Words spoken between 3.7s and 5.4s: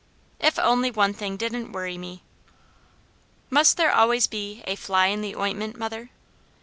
there always be a 'fly in the